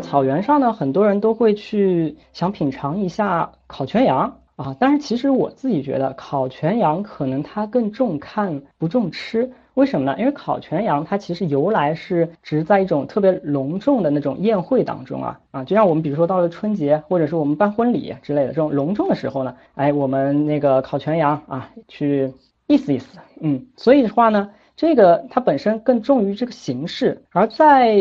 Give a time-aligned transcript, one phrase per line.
[0.00, 4.74] 草原上呢，很多人都会去想品尝一下烤全羊啊。
[4.78, 9.50] 但是其实我自己觉得，烤全羊可能它更重看不重吃。
[9.74, 10.18] 为什么呢？
[10.18, 22.32] 因为烤全羊它其实由来是只在一种特别隆重的那种宴会当中啊啊，就像我们比如说到了春节，或者是我们办婚礼之类的这种隆重的时候呢，哎，我们那个烤全羊啊，去
[22.66, 24.50] 意思意思，嗯，所以的话呢。
[24.80, 27.94] 这个它本身更重于这个形式，而在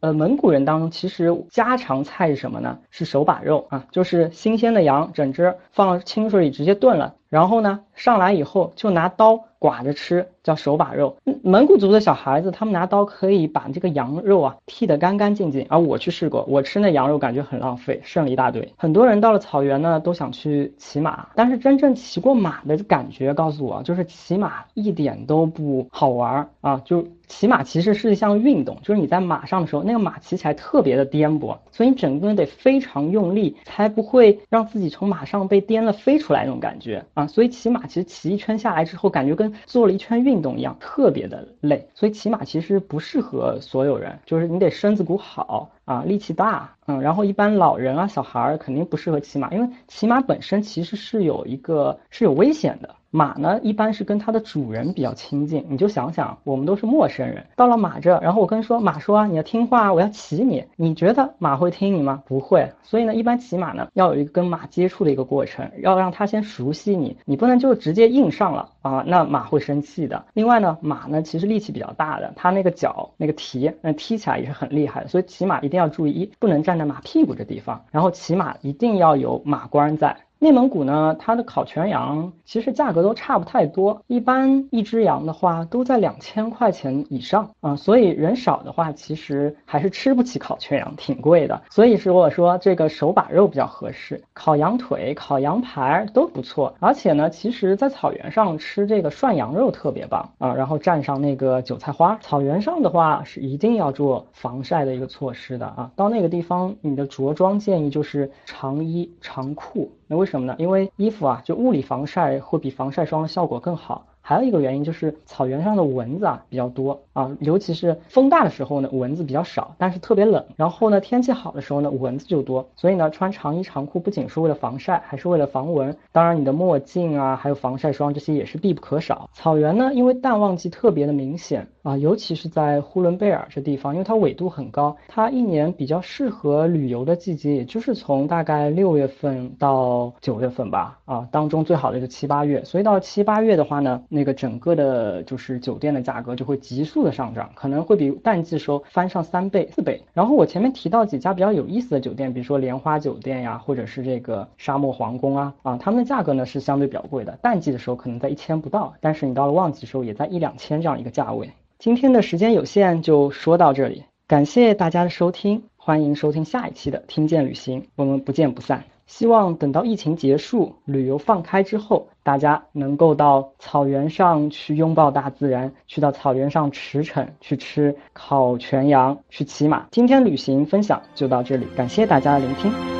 [0.00, 2.76] 呃蒙古人当中，其实家常菜是什么呢？
[2.90, 10.26] 是手把肉啊，就是新鲜的羊整只放清水里直接炖了，然后呢上来以后就拿刀刮着吃。
[10.44, 15.66] 叫手把肉，蒙古族的小孩子，他们拿刀可以把这个羊肉啊剃得干干净净。
[15.70, 18.72] 而我去试过，我吃那羊肉感觉很浪费，剩了一大堆。
[18.76, 26.80] 很多人到了草原呢，都想去骑马，但是真正骑过马的感觉告诉我，就是骑马一点都不好玩啊！
[26.84, 37.26] 就骑马其实是一项运动，就是你在马上的时候，那个马骑起来特别的颠簸，所以你整个人得非常用力，才不会让自己从马上被颠了飞出来那种感觉啊！
[37.26, 40.33] 所以骑马其实骑一圈下来之后，感觉跟做了一圈运。
[40.34, 52.94] 运动一样特别的累，所以骑马其实不适合所有人，就是你得身子骨好啊，力气大，嗯，然后一般老人啊、小孩儿肯定不适合骑马，因为骑马本身其实是有一个是有危险的。
[53.10, 55.64] 马呢，一般是跟它的主人比较亲近。
[55.68, 62.24] 你就想想，我们都是陌生人，到了马这，然后我跟说马说啊你要听话，我要骑你，你觉得马会听你吗？
[62.26, 62.72] 不会。
[62.82, 70.24] 所以呢，一般骑马呢，要有一个跟马接触的一个过程，要让它先熟悉你，你不能就直接硬上了啊，那马会生气的。
[70.34, 75.06] 另外呢，马呢其实力气比较大的，它那个脚那个蹄，那踢起来也是很厉害的。
[75.06, 80.16] 所以骑马一定要注意，一不能站在马屁股这地方，然后骑马一定要有马官在。
[80.44, 91.62] 内蒙古呢，它的烤全羊其实价格都差不太多，一般一只羊的话都在两千块钱以上啊，所以人少的话，其实还是吃不起烤全羊，挺贵的。
[91.70, 96.74] 所以是我说这个手把肉比较合适，烤羊腿、烤羊排都不错。
[96.78, 102.18] 而且呢，其实，在草原上吃这个涮羊肉特别棒啊，然后蘸上那个韭菜花。
[102.20, 109.90] 草原上的话是一定要做防晒的一个措施的啊，到那个地方你的着装建议就是长衣长裤。
[110.16, 110.54] 为什么呢？
[110.58, 114.06] 因为衣服啊，就物理防晒会比防晒霜效果更好。
[114.26, 120.42] 还有一个原因就是草原上的蚊子啊比较多啊，尤其是风大的时候呢，蚊子比较少，但是特别冷。
[120.56, 122.66] 然后呢，天气好的时候呢，蚊子就多。
[122.74, 125.94] 所以呢，穿长衣长裤不仅是为了防晒，还是为了防蚊。
[126.10, 129.28] 当然，你的墨镜啊，还有防晒霜这些也是必不可少。
[129.34, 140.98] 草原呢，因为淡旺季特别的明显啊，尤其是在呼伦贝尔这地方，因为它纬度很高，它一年比较适合旅游的季节，也就是从大概六月份到九月份吧。
[141.04, 142.64] 啊，当中最好的是七八月。
[142.64, 144.00] 所以到七八月的话呢。
[144.14, 150.00] 那个整个的，就是酒店的价格就会急速的上涨，可能会比淡季时候翻上三倍、四倍。
[150.12, 161.50] 然后我前面提到几家比较有意思的酒店，比如说莲花酒店呀，或者是这个沙漠皇宫啊，啊，他们的价格呢是相对比较贵的，淡季的时候可能在一千不到，但是你到了旺季时候也在一两千这样一个价位。
[161.78, 168.93] 今天的时间有限，就说到这里，感谢大家的收听，欢迎收听下一期的听见旅行，我们不见不散。
[169.06, 179.86] 希望等到疫情结束，旅游放开之后，大家能够到草原上去拥抱大自然，去到草原上驰骋，去吃烤全羊，去骑马。
[179.90, 182.93] 今天旅行分享就到这里，感谢大家的聆听。